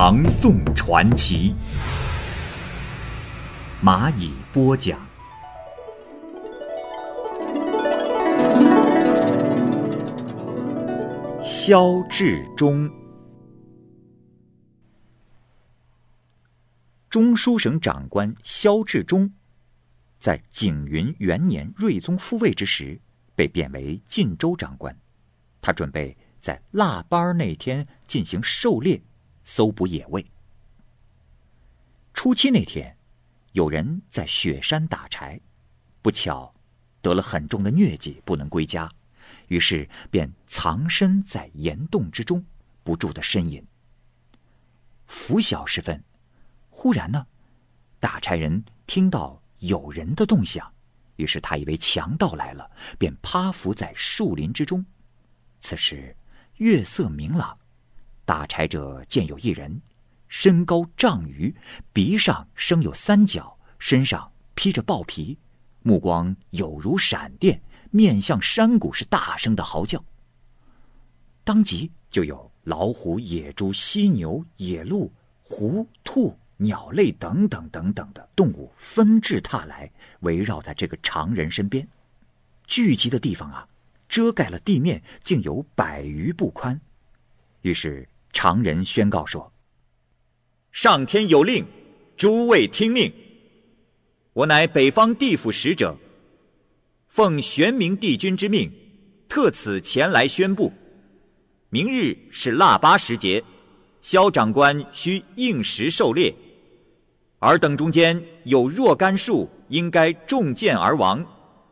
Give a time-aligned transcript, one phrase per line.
[0.00, 1.52] 唐宋传奇》，
[3.84, 4.96] 蚂蚁播讲。
[11.42, 12.88] 萧志忠，
[17.10, 19.32] 中书省长官萧志忠，
[20.20, 23.00] 在景云元年睿宗复位之时。
[23.34, 24.96] 被贬为晋州长官，
[25.60, 29.02] 他准备在腊八那天进行狩猎，
[29.50, 30.22] 搜捕野味。
[32.12, 32.94] 初七那天，
[33.52, 35.40] 有人在雪山打柴，
[36.02, 36.54] 不巧
[37.00, 38.92] 得了很重的疟疾，不能归家，
[39.46, 42.44] 于是便藏身在岩洞之中，
[42.84, 43.66] 不住的呻吟。
[45.06, 46.04] 拂晓时分，
[46.68, 47.26] 忽然呢，
[47.98, 50.70] 打柴人听到有人的动响。
[51.16, 54.84] 于是他以为强盗来了，便趴伏在树林之中。
[55.58, 56.14] 此时
[56.56, 57.58] 月色明朗，
[58.28, 59.80] 打柴者见有一人，
[60.28, 61.54] 身高丈余，
[61.94, 65.38] 鼻上生有三角，身上披着豹皮，
[65.82, 67.58] 目光有如闪电，
[67.90, 70.04] 面向山谷，是大声的嚎叫。
[71.42, 75.10] 当即就有老虎、野猪、犀牛、野鹿、
[75.42, 76.38] 狐、兔。
[76.60, 79.88] 鸟类等等等等的动物纷至沓来，
[80.22, 81.86] 围绕在这个常人身边，
[82.66, 83.68] 聚集的地方啊，
[84.08, 86.80] 遮盖了地面，竟有百余步宽。
[87.62, 89.52] 于是常人宣告说
[90.72, 91.64] ：“上天有令，
[92.16, 93.12] 诸位听命。
[94.32, 95.96] 我乃北方地府使者，
[97.08, 98.70] 奉玄冥帝君之命，
[99.28, 100.72] 特此前来宣布：
[101.70, 103.42] 明日是腊八时节，
[104.00, 106.34] 萧长官需应时狩猎。”
[107.40, 111.24] 尔等中间有若干数应该中箭而亡，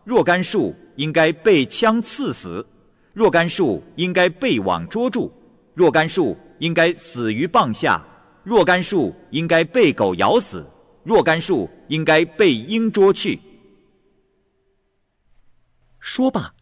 [0.04, 2.64] 若干数应该被枪刺死，
[3.12, 5.32] 若干数应该被网捉住，
[5.74, 8.04] 若干数应该死于棒下，
[8.44, 10.66] 若干树应该被狗咬死，
[11.04, 13.38] 若干树应该被鹰捉去。
[15.98, 16.54] 说罢，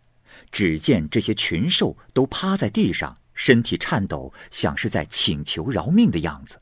[0.50, 6.60] 只见这些群兽都趴在地上，身体颤抖，像是在请求饶命的样子。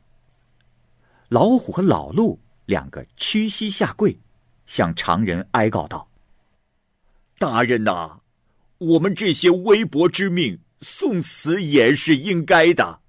[1.28, 4.18] 老虎和老鹿两个屈膝下跪，
[4.66, 6.08] 向常人哀告道
[7.38, 8.20] ：“大人呐，
[8.78, 13.01] 我们这些微薄之命，送死也是应该的。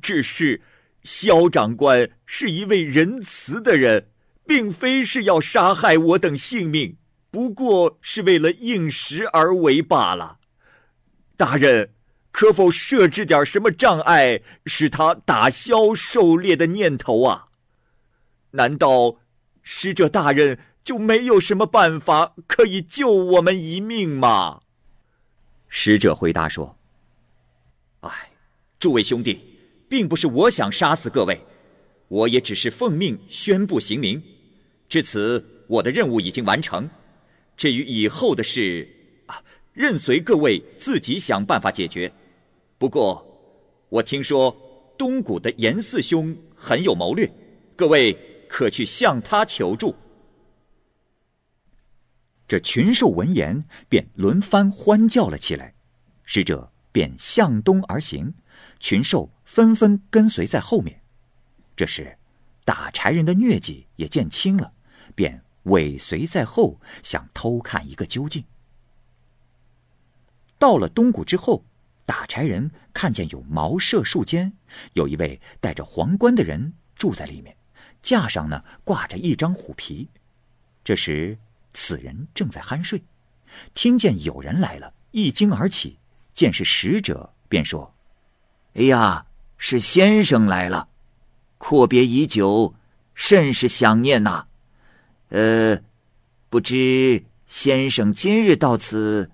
[0.00, 0.62] 只是
[1.02, 4.08] 萧长官是一位仁慈的人，
[4.46, 6.96] 并非是要杀害我等性命，
[7.30, 10.38] 不过是为了应时而为罢了。
[11.36, 11.90] 大人。”
[12.36, 17.46] 可否设置点什么障碍，使他打消狩猎的念头啊？
[18.50, 19.16] 难道
[19.62, 24.60] 使者大人就没有什么办法可以救我们一命吗？
[25.66, 26.76] 使者回答说
[28.00, 28.32] ：“哎，
[28.78, 29.55] 诸位兄弟，
[29.88, 31.40] 并不是我想杀死各位，
[32.08, 34.22] 我也只是奉命宣布行名。
[34.88, 36.88] 至此，我的任务已经完成。
[37.56, 38.88] 至于以后的事，
[39.26, 39.42] 啊，
[39.72, 42.12] 任随各位自己想办法解决。”
[42.78, 43.24] 不过，
[43.88, 44.54] 我听说
[44.98, 47.30] 东谷的严四兄很有谋略，
[47.74, 48.16] 各位
[48.48, 49.94] 可去向他求助。
[52.46, 55.74] 这群兽闻言，便轮番欢叫了起来。
[56.22, 58.34] 使者便向东而行，
[58.78, 61.00] 群兽纷纷跟随在后面。
[61.74, 62.18] 这时，
[62.66, 64.74] 打柴人的疟疾也见轻了，
[65.14, 68.44] 便尾随在后，想偷看一个究竟。
[70.58, 71.64] 到了东谷之后。
[72.04, 74.52] 打柴人看见有茅舍树间，
[74.92, 77.56] 有一位戴着皇冠的人住在里面，
[78.00, 80.08] 架上呢挂着一张虎皮。
[80.84, 81.36] 这时，
[81.74, 83.02] 此人正在酣睡，
[83.74, 85.98] 听见有人来了，一惊而起，
[86.32, 87.92] 见是使者，便说
[88.74, 89.25] ：“哎呀，
[89.58, 90.88] 是先生来了，
[91.58, 92.74] 阔别已久，
[93.14, 94.46] 甚是想念呐。
[95.28, 95.78] 呃，
[96.48, 99.30] 不知先生今日到此。”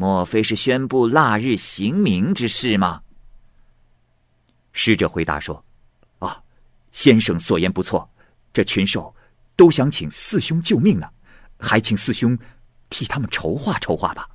[0.00, 3.02] 莫非是宣布腊日行明之事吗？
[4.70, 5.64] 使者回答说
[6.20, 6.40] ：“啊，
[6.92, 8.08] 先生所言不错，
[8.52, 9.12] 这群兽
[9.56, 11.10] 都想请四兄救命呢，
[11.58, 12.38] 还请四兄
[12.88, 14.28] 替他们筹划筹划吧。”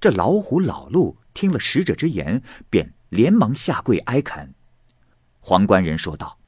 [0.00, 4.54] 这老虎、老鹿听了使者之言，便连忙下跪哀恳
[5.40, 6.38] ：“黄官人说道：“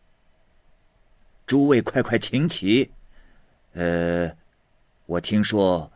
[1.47, 2.93] 诸位快快请起。
[3.73, 4.31] 呃，
[5.06, 5.93] 我听说，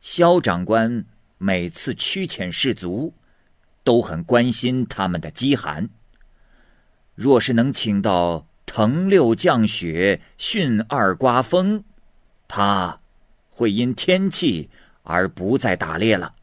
[0.00, 1.04] 萧长官
[1.36, 3.12] 每次驱遣士卒，
[3.82, 5.90] 都很关心他们的饥寒。
[7.14, 11.84] 若是能请到藤六降雪，巽二刮风，
[12.48, 13.00] 他
[13.50, 14.70] 会因天气
[15.02, 16.33] 而不再打猎了。”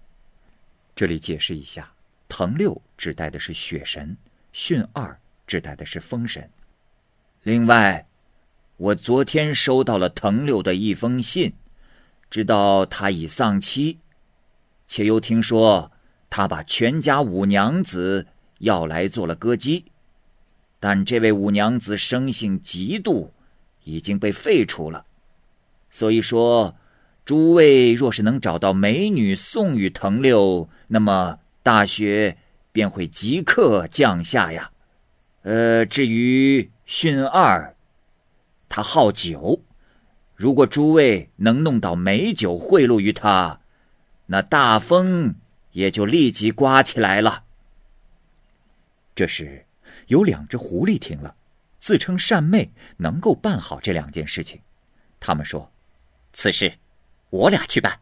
[1.02, 1.92] 这里解释一下，
[2.30, 4.16] 藤六指代的是雪神，
[4.54, 6.48] 巽二指代的是风神。
[7.42, 8.06] 另外。
[8.78, 11.54] 我昨天收到了藤六的一封信，
[12.30, 13.98] 知道他已丧妻，
[14.86, 15.92] 且又听说
[16.30, 18.28] 他把全家五娘子
[18.60, 19.86] 要来做了歌姬，
[20.80, 23.32] 但这位五娘子生性嫉妒，
[23.86, 25.08] 已经被废除了。
[25.90, 26.76] 所以说，
[27.24, 32.38] 诸位若是能找到美女送与藤六，那么大雪
[32.72, 34.72] 便会即刻降下呀。
[35.44, 37.76] 呃，至于训二。
[38.68, 39.64] 他好酒，
[40.36, 43.60] 如果诸位能弄到美酒贿赂于他，
[44.28, 45.36] 那大风
[45.72, 47.44] 也就立即刮起来了。
[49.14, 49.66] 这时，
[50.08, 51.36] 有两只狐狸听了，
[51.80, 54.62] 自称善妹，能够办好这两件事情。
[55.20, 55.72] 他们说
[56.32, 56.74] ：“此事
[57.32, 58.00] 我俩去办。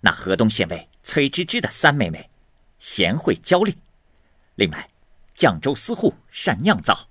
[0.00, 2.30] 那河东县尉崔芝芝的三妹妹，
[2.78, 3.72] 贤惠娇丽；
[4.54, 4.88] 另外，
[5.36, 7.08] 绛州司户善酿造，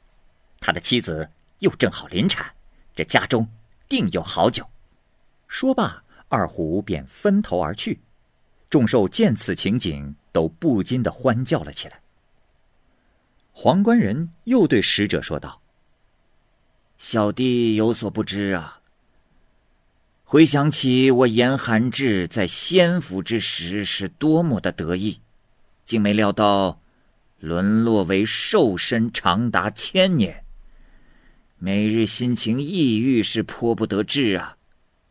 [0.59, 1.29] 他的妻子
[1.59, 2.53] 又正好临产。”
[2.95, 3.49] 这家中
[3.89, 4.69] 定有好酒。
[5.49, 7.99] 说罢，二虎便分头而去。
[8.69, 11.99] 众兽见此情景，都不禁的欢叫了起来。
[13.51, 15.61] 黄官人又对使者说道
[16.97, 18.79] ：“小弟有所不知啊。
[20.27, 25.21] 回想起我严寒志在仙府之时是多么的得意，
[25.85, 26.81] 竟没料到
[27.39, 30.43] 沦落为兽身长达千年。”
[31.59, 34.57] 每日心情抑郁是颇不得志啊，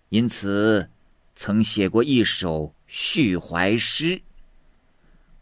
[0.09, 0.91] 因此
[1.37, 4.21] 曾写过一首叙怀诗。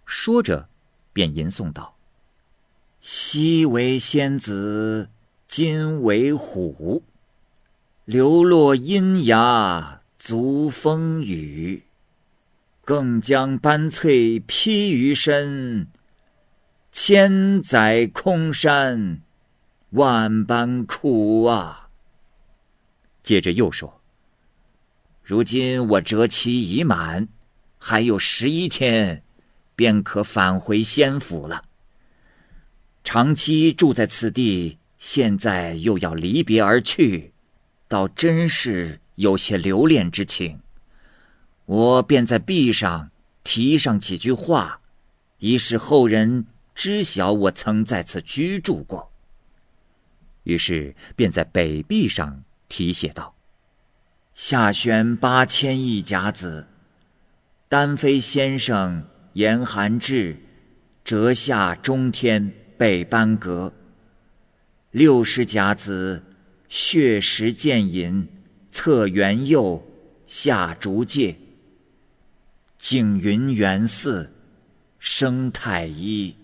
[0.05, 0.69] 说着，
[1.15, 1.97] 便吟诵道
[3.01, 5.09] ：“昔为仙子，
[5.49, 7.03] 今为虎，
[8.04, 11.84] 流落阴崖足风雨，
[12.84, 15.87] 更将斑翠披于身，
[16.90, 19.22] 千载空山。”
[19.93, 21.90] 万般苦啊！
[23.22, 24.00] 接着又说
[25.22, 27.28] ：“如今我折期已满，
[27.76, 29.22] 还有十一天，
[29.76, 31.64] 便可返回仙府了。
[33.04, 37.31] 长期住在此地，现在又要离别而去，
[37.93, 40.61] 倒真是有些留恋之情。
[41.67, 43.11] 我便在壁上
[43.44, 44.81] 题上几句话，
[45.37, 49.12] 以使后人知晓我曾在此居住过。”
[50.44, 53.35] 于是便在北壁上题写道
[54.33, 56.67] ：“下选八千一甲子，
[57.69, 60.38] 丹飞先生严寒志，
[61.05, 63.75] 折下中天北班阁。
[64.93, 66.23] 六十甲子，
[66.75, 68.27] 血石剑隐，
[68.71, 69.87] 侧元佑
[70.27, 71.37] 下竹界。
[72.79, 74.33] 景云元寺，
[74.99, 76.35] 生太医。”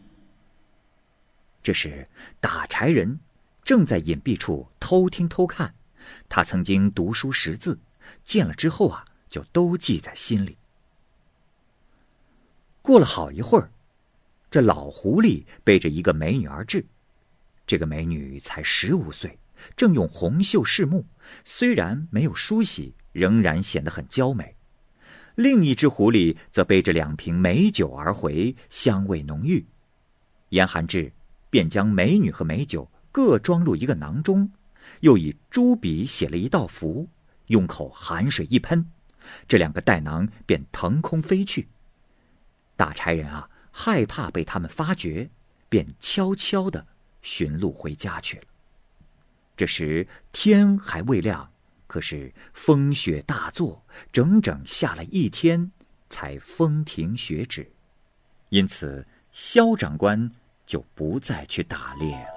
[1.64, 2.06] 这时
[2.40, 3.18] 打柴人。
[3.64, 5.74] 正在隐蔽处偷听偷看，
[6.28, 7.78] 他曾经读书识字，
[8.22, 10.58] 见了之后啊，就都记在心里。
[12.82, 13.70] 过了好一会儿，
[14.50, 16.84] 这老狐狸背着一个美女而至，
[17.66, 19.38] 这个美女才十五岁，
[19.76, 21.06] 正用红袖饰目，
[21.44, 24.56] 虽然没有梳洗，仍然显得很娇美。
[25.34, 29.66] 另一只狐狸则背着两瓶美酒而回，香味浓郁。
[30.48, 31.12] 严寒志
[31.50, 32.90] 便将美女和美酒。
[33.10, 34.52] 各装入一个囊中，
[35.00, 37.08] 又以朱笔写了一道符，
[37.46, 38.88] 用口寒水一喷，
[39.48, 41.68] 这两个袋囊便腾空飞去。
[42.76, 45.30] 大差人啊，害怕被他们发觉，
[45.68, 46.86] 便悄悄地
[47.22, 48.44] 寻路回家去了。
[49.58, 51.50] 这时天还未亮，
[51.88, 55.72] 可是风雪大作，整整下了一天，
[56.08, 57.72] 才风停雪止。
[58.50, 60.30] 因此，萧长官
[60.64, 62.28] 就不再去打猎了。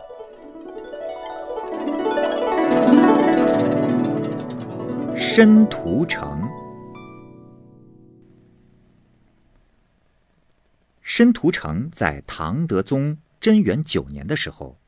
[5.15, 6.41] 申屠城。
[11.03, 14.79] 申屠城在唐德宗贞元九年的时候，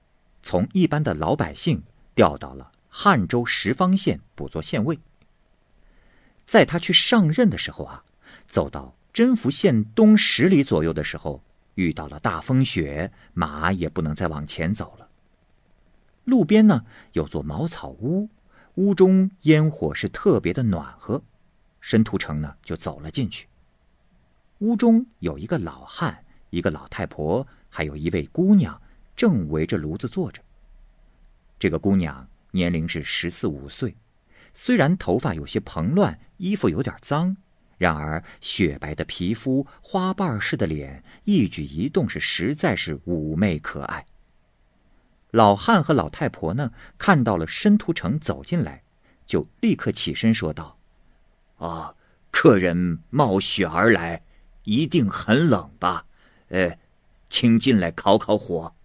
[0.42, 1.84] 从一般的老百姓
[2.16, 5.00] 调到了汉州什方县补做县尉。
[6.46, 8.04] 在他去上任的时候啊，
[8.48, 11.44] 走到真福县东十里左右的时候，
[11.76, 15.08] 遇到了大风雪，马也不能再往前走了。
[16.26, 18.30] 路边呢有座茅草屋，
[18.76, 21.24] 屋中烟火是特别的暖和。
[21.80, 23.48] 申屠成呢就走了进去。
[24.60, 28.82] 屋中有一个老汉，一个老太婆，还有一位姑娘，
[29.16, 30.42] 正围着炉子坐着。
[31.64, 33.96] 这个姑娘年龄是十四五岁，
[34.54, 37.38] 虽然头发有些蓬乱，衣服有点脏，
[37.78, 44.06] 然而雪白的皮肤、花瓣似的脸，一举一动是实在是妩媚可爱。
[45.32, 48.84] 老汉和老太婆呢，看到了申屠成走进来，
[49.26, 50.78] 就立刻起身说道
[51.56, 51.96] ：“啊，
[52.30, 54.22] 客人冒雪而来，
[54.66, 56.08] 一定很冷吧？
[56.50, 56.78] 呃，
[57.30, 58.76] 请进来烤烤火。”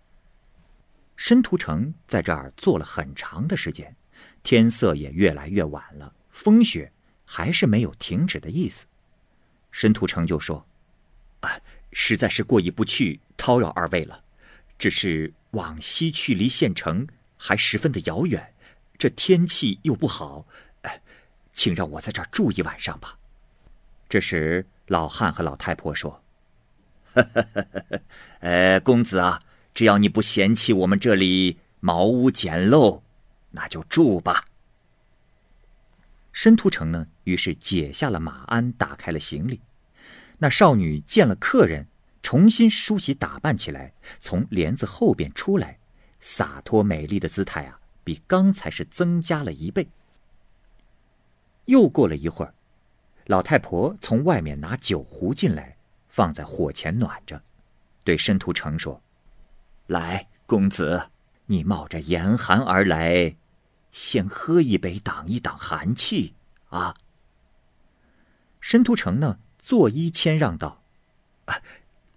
[1.18, 3.94] 申屠城在这儿坐了很长的时间，
[4.42, 6.90] 天色也越来越晚了，风雪
[7.26, 8.86] 还是没有停止的意思。
[9.70, 10.64] 申屠城就说
[11.42, 11.60] ：“啊，
[11.92, 14.24] 实在是过意不去，叨扰二位了，
[14.78, 17.08] 只是……”往西去离县城
[17.38, 18.52] 还十分的遥远，
[18.98, 20.46] 这天气又不好，
[20.82, 21.00] 哎，
[21.54, 23.18] 请让我在这儿住一晚上吧。
[24.10, 26.22] 这时，老汉和老太婆说
[28.40, 29.40] ：“呃，公子啊，
[29.78, 33.00] 只要你不嫌弃我们这里茅屋简陋，
[33.52, 34.44] 那就住吧。”
[36.34, 39.60] 申屠成呢，于是解下了马鞍，打开了行李。
[40.38, 41.86] 那少女见了客人。
[42.20, 45.78] 重新梳洗打扮起来，从帘子后边出来，
[46.18, 49.86] 洒脱美丽的姿态啊，比刚才是增加了一倍。
[51.66, 52.52] 又过了一会儿，
[53.26, 55.76] 老太婆从外面拿酒壶进来，
[56.08, 57.40] 放在火前暖着，
[58.02, 59.00] 对申屠成说
[59.88, 61.10] ：“来，公子，
[61.46, 63.36] 你冒着严寒而来，
[63.90, 66.34] 先喝一杯挡一挡寒气
[66.68, 66.94] 啊。”
[68.60, 70.82] 申屠成呢，作揖谦让道
[71.46, 71.56] ：“啊。”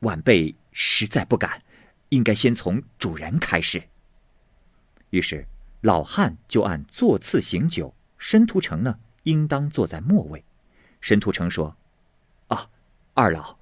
[0.02, 1.62] 晚辈实在不敢，
[2.10, 3.84] 应该先从主人开始。
[5.12, 5.46] 于是
[5.82, 10.44] 老汉就按座次行酒，申屠成呢应当坐在末位。
[11.00, 11.78] 申屠成说
[12.50, 12.68] ：“啊，
[13.14, 13.58] 二老，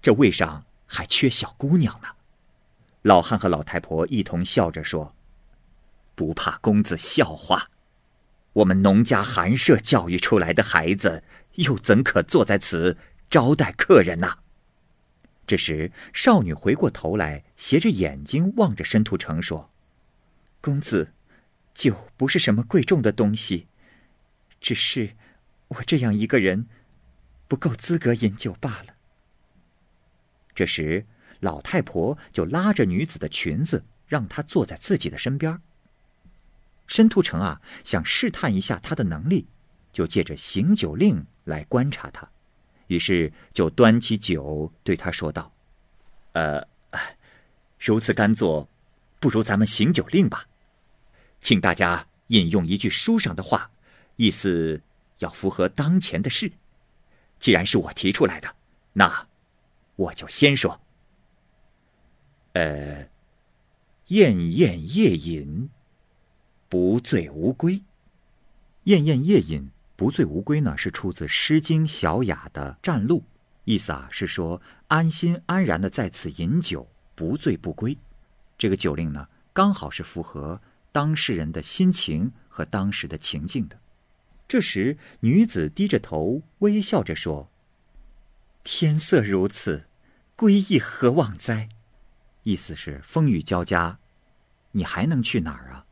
[0.00, 2.08] 这位上还缺小姑娘呢。”
[3.02, 5.14] 老汉和老太婆一同笑着说
[6.14, 7.70] ：“不怕公子笑话，
[8.52, 12.98] 我们农家寒舍教育出来的孩子，又怎可坐在此
[13.30, 14.38] 招待客人呢？”
[15.46, 19.70] 这时，少女回过头来，斜着眼睛望着申屠成说
[20.60, 21.12] ：“公子，
[21.74, 23.66] 酒不是什么贵重的东西，
[24.60, 25.16] 只是
[25.68, 26.66] 我这样一个人，
[27.48, 28.94] 不够资格饮酒罢了。”
[30.54, 31.06] 这时，
[31.40, 35.60] 老太婆就拉着女子的裙子，让她坐在自己的身边。
[36.86, 39.46] 申屠成啊，想试探一下她的能力，
[39.92, 42.28] 就借着行酒令来观察她。
[42.88, 45.52] 于是就端起酒对她说道
[46.34, 46.66] ：“呃，
[47.78, 48.68] 如此干坐，
[49.20, 50.46] 不如咱们行酒令吧。
[51.40, 53.70] 请大家引用一句书上的话，
[54.16, 54.82] 意思
[55.20, 56.52] 要符合当前的事。
[57.38, 58.54] 既然是我提出来的，
[58.92, 59.28] 那
[59.96, 60.80] 我就先说。
[62.52, 63.08] 呃，
[64.08, 65.70] 宴宴夜饮，
[66.68, 67.82] 不醉无归。
[68.84, 73.18] 宴宴夜饮。”不醉无归呢，是出自《诗经·小雅》的《战路》，
[73.66, 77.98] 意思啊是说安心安然的在此饮酒，不醉不归。
[78.56, 83.78] 这个酒令呢，刚好是符合当事人的心情和当时的情境的。
[84.48, 87.50] 这时，女子低着头，微笑着说
[88.64, 89.84] ：“天色如此，
[90.34, 91.68] 归意何往哉？”
[92.50, 93.96] 意思是风雨交加，
[94.72, 95.86] 你还能去哪儿啊？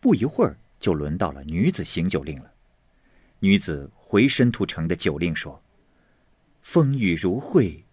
[0.00, 2.50] 不一会儿，就轮到了女子行酒令了。
[3.40, 5.62] 女子回申屠城的酒令说
[6.62, 7.84] ：“风雨如晦，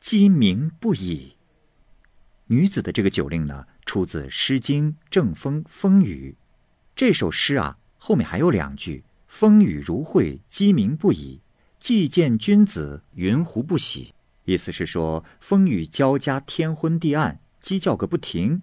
[0.00, 1.36] 鸡鸣不已。”
[2.46, 6.36] 女子的这个酒令呢，出自《诗经·正风·风雨》。
[6.96, 11.40] 这首诗啊，后面还有两句：“风雨如晦，鸡鸣不已。
[11.78, 14.12] 既见君子，云胡不喜？”
[14.46, 18.62] 意思是说，风雨交加，天昏地暗，鸡叫个不停。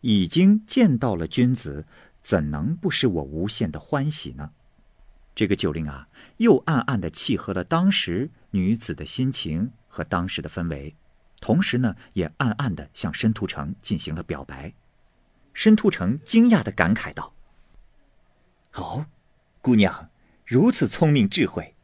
[0.00, 1.86] 已经见到了君子，
[2.20, 4.50] 怎能不使我无限的欢喜呢？
[5.34, 6.08] 这个酒令啊，
[6.38, 10.94] 又暗暗的契合了当时女子的心情和当时的氛围，
[11.40, 14.72] 同时呢，也暗暗的向申屠成进行了表白。
[15.52, 17.34] 申屠成惊讶的感慨道
[18.74, 19.06] ：“哦，
[19.60, 20.10] 姑娘
[20.46, 21.74] 如此聪明智慧，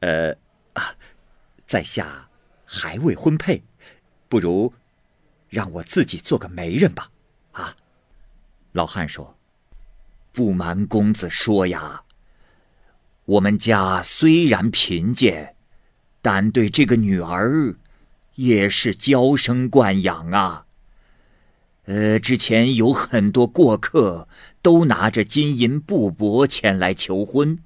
[0.00, 0.32] 呃，
[0.74, 0.94] 啊，
[1.66, 2.29] 在下
[2.72, 3.64] 还未婚配，
[4.28, 4.72] 不如
[5.48, 7.10] 让我自己做个媒人吧。”
[7.50, 7.74] 啊，
[8.70, 9.36] 老汉说
[10.30, 12.04] ：“不瞒公子说呀。”
[13.26, 15.56] 我们家虽然贫贱，
[16.22, 17.74] 但对这个女儿
[18.36, 20.66] 也是娇生惯养啊。
[21.86, 24.28] 呃，之前有很多过客
[24.62, 27.58] 都拿着金银布帛前来求婚，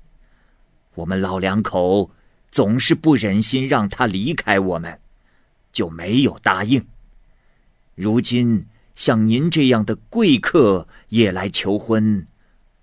[0.95, 2.11] 我们老两口
[2.55, 5.01] 总是不忍心让他离开我们，
[5.73, 6.87] 就没有答应。
[7.97, 12.29] 如今像您这样的贵客也来求婚，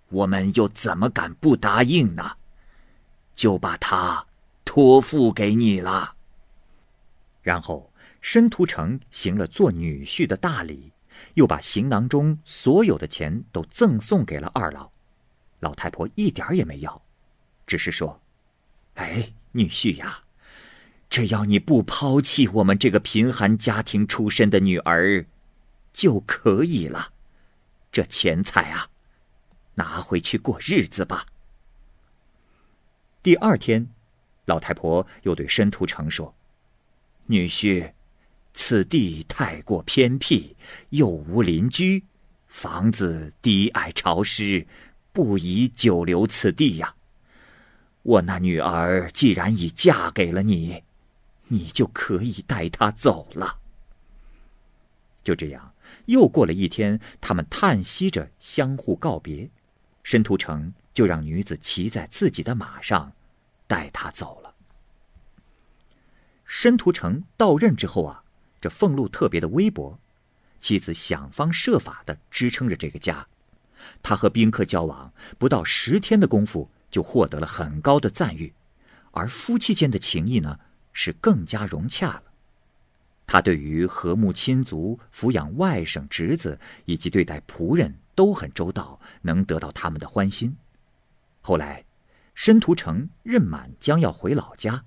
[0.10, 2.34] 我们又怎么敢不答应呢？
[3.34, 4.28] 就把他
[4.66, 6.16] 托付给你了。
[7.42, 10.92] 然后申屠城行了做女婿的大礼。
[11.36, 14.92] 又把行囊中所有的钱都赠送给了二老，
[15.60, 17.01] 老太婆一点也没要，
[17.66, 18.21] 只是说
[19.01, 20.22] ：“哎，女婿呀，
[21.10, 25.25] 只要你不抛弃我们这个贫寒家庭出身的女儿，
[25.93, 27.12] 就可以了。
[27.91, 28.89] 这钱财啊，
[29.75, 31.25] 拿回去过日子吧。”
[33.24, 33.88] 第二天，
[34.46, 36.34] 老太婆又对申屠成说
[37.27, 37.93] ：“女婿。”
[38.53, 40.58] 此地太过偏僻，
[40.89, 42.03] 又无邻居，
[42.48, 44.67] 房子低矮潮湿，
[45.13, 46.93] 不宜久留此地呀。
[48.03, 50.84] 我那女儿既然已嫁给了你，
[51.48, 53.60] 你就可以带她走了。
[55.24, 55.74] 就这样，
[56.05, 59.50] 又过了一天，他们叹息着相互告别，
[60.03, 63.13] 申屠成就让女子骑在自己的马上，
[63.67, 64.55] 带她走了。
[66.46, 68.24] 申屠成到任之后啊。
[68.60, 69.98] 这俸禄特别的微薄，
[70.60, 73.25] 妻子想方设法的支撑着这个家。
[74.03, 78.53] 他和宾客交往不到十天的功夫，就获得了很高的赞誉，
[79.12, 80.60] 而夫妻间的情谊呢，
[80.93, 82.24] 是更加融洽了。
[83.25, 90.55] 他对于和睦亲族、抚养外甥侄子以及对待仆人都很周到，能得到他们的欢心。
[91.39, 91.83] 后来，
[92.36, 94.83] 申屠成任满将要回老家，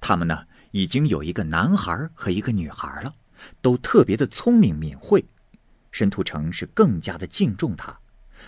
[0.00, 0.46] 他们呢？
[0.72, 3.12] 已经有一个男孩和一个女孩了，
[3.60, 5.24] 都特别的聪明敏慧。
[5.90, 7.98] 申屠成是更加的敬重他，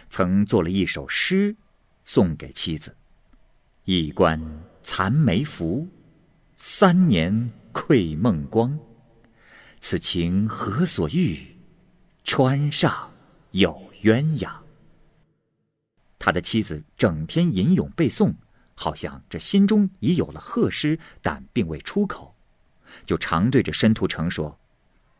[0.08, 1.56] 曾做了一首诗，
[2.04, 2.96] 送给妻子
[3.84, 4.40] ：“一关
[4.82, 5.88] 残梅拂，
[6.56, 8.78] 三年愧梦光。
[9.80, 11.56] 此情何所欲？
[12.24, 13.12] 川上
[13.50, 14.50] 有鸳鸯。”
[16.18, 18.34] 他的妻子整天吟咏背诵。
[18.74, 22.34] 好像这心中已有了贺诗，但并未出口，
[23.04, 24.58] 就常对着申屠成说：“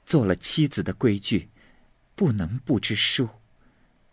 [0.04, 1.48] 做了妻子的规矩，
[2.16, 3.28] 不能不知书。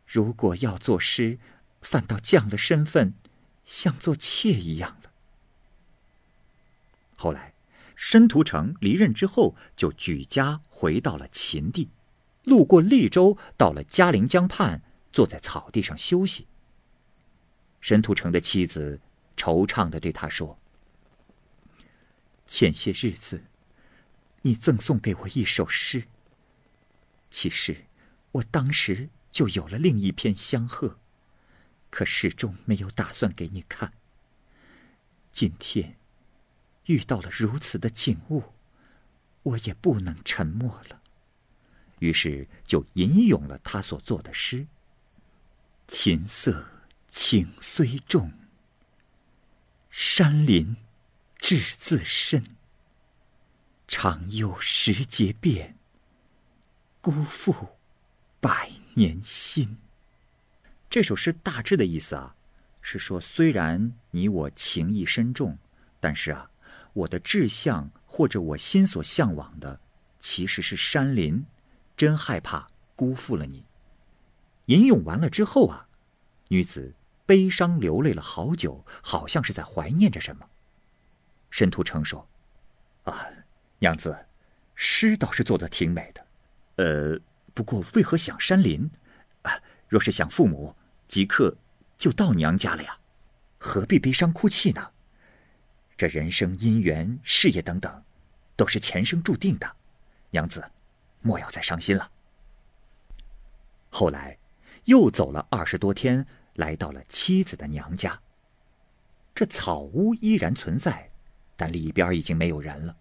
[0.05, 1.39] 如果要作诗，
[1.81, 3.13] 反倒降了身份，
[3.63, 5.11] 像做妾一样了。”
[7.15, 7.53] 后来，
[7.95, 11.89] 申屠成离任之后，就举家回到了秦地，
[12.43, 16.47] 路过利州，到了嘉陵江畔，坐在草地上休息。
[17.81, 19.01] 申屠成的妻子。
[19.39, 20.59] 惆怅的对他说
[22.45, 23.45] ：“前些日子，
[24.41, 26.03] 你赠送给我一首诗。
[27.31, 27.85] 其实，
[28.33, 30.99] 我当时就有了另一篇相贺，
[31.89, 33.93] 可始终没有打算给你看。
[35.31, 35.97] 今天，
[36.85, 38.43] 遇到了如此的景物，
[39.43, 41.01] 我也不能沉默了。
[41.99, 44.67] 于是，就吟咏了他所作的诗
[45.87, 46.65] ：‘琴瑟
[47.07, 48.31] 情虽重。’”
[49.91, 50.77] 山林，
[51.37, 52.43] 志自深。
[53.87, 55.77] 长忧时节变，
[57.01, 57.77] 辜负
[58.39, 59.77] 百年心。
[60.89, 62.35] 这首诗大致的意思啊，
[62.81, 65.57] 是说虽然你我情谊深重，
[65.99, 66.49] 但是啊，
[66.93, 69.79] 我的志向或者我心所向往的，
[70.19, 71.45] 其实是山林，
[71.95, 73.63] 真害怕辜负了你。
[74.65, 75.87] 吟咏完了之后啊，
[76.47, 76.95] 女子。
[77.25, 80.49] 悲伤流泪了好久，好像是在怀念着什么。
[81.51, 82.27] 申屠成说
[83.05, 83.27] ：“啊，
[83.77, 84.25] 娘子，
[84.73, 86.25] 诗倒是做的挺美的，
[86.77, 87.19] 呃，
[87.53, 88.89] 不过为何想山林？
[89.43, 89.51] 啊，
[89.87, 90.75] 若是想父母，
[91.09, 91.57] 即刻
[91.97, 92.97] 就到娘家了呀，
[93.57, 94.91] 何必悲伤哭泣呢？
[95.97, 98.03] 这人生姻缘、事业等等，
[98.55, 99.69] 都是前生注定的，
[100.29, 100.63] 娘子，
[101.21, 102.09] 莫要再伤心了。”
[103.91, 104.37] 后来，
[104.85, 106.25] 又走了二十多天。
[106.55, 108.19] 来到了妻子的娘家。
[109.33, 111.09] 这草屋依然存在，
[111.55, 112.97] 但里边已经没有人了。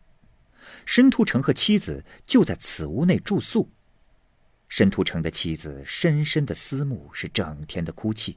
[0.87, 3.69] 申屠成和妻子就在此屋内住宿。
[4.69, 8.37] 申屠成的妻子深深的思慕，是整天的哭泣。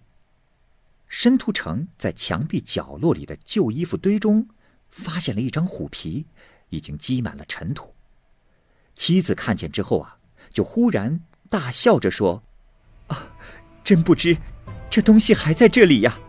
[1.08, 4.48] 申屠成在墙壁角落里的旧衣服堆中，
[4.90, 6.26] 发现了一张虎皮，
[6.70, 7.94] 已经积满了尘土。
[8.96, 10.18] 妻子看见之后啊，
[10.52, 12.42] 就忽然大笑着说
[13.08, 13.36] ：“啊，
[13.84, 14.38] 真不知。”
[14.90, 16.20] 这东西还在这里呀！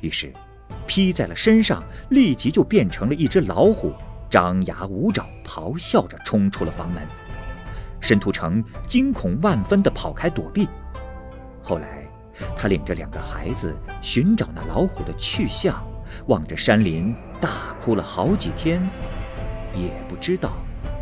[0.00, 0.32] 于是，
[0.88, 3.92] 披在了身上，立即就变成了一只老虎，
[4.28, 7.06] 张牙舞爪，咆哮着冲出了房门。
[8.02, 10.68] 申屠成惊恐万分地跑开躲避。
[11.62, 12.06] 后来，
[12.56, 15.82] 他领着两个孩子寻找那老虎的去向，
[16.26, 18.82] 望着山林大哭了好几天，
[19.74, 20.50] 也不知道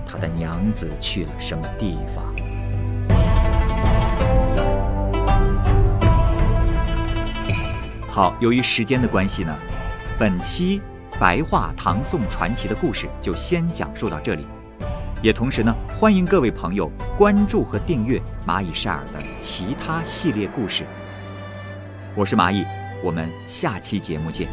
[0.06, 2.24] 他的娘子去了什么地方。
[8.08, 9.56] 好，由于时间的关系呢，
[10.18, 10.82] 本期
[11.18, 14.46] 白话唐宋传奇的故事就先讲述到这里。
[15.22, 20.86] 也同时呢，欢迎各位朋友关注和订阅蚂蚁晒尔的其他系列故事。
[22.14, 22.64] 我是蚂蚁，
[23.04, 24.48] 我们下期节目见。